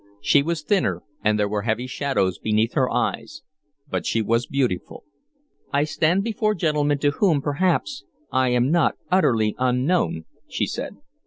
She 0.19 0.41
was 0.41 0.63
thinner 0.63 1.03
and 1.23 1.37
there 1.37 1.47
were 1.47 1.61
heavy 1.61 1.85
shadows 1.85 2.39
beneath 2.39 2.73
her 2.73 2.89
eyes, 2.89 3.43
but 3.87 4.03
she 4.07 4.23
was 4.23 4.47
beautiful. 4.47 5.03
"I 5.71 5.83
stand 5.83 6.23
before 6.23 6.55
gentlemen 6.55 6.97
to 6.97 7.11
whom, 7.11 7.39
perhaps, 7.39 8.03
I 8.31 8.49
am 8.49 8.71
not 8.71 8.95
utterly 9.11 9.53
unknown," 9.59 10.25
she 10.49 10.65
said. 10.65 10.97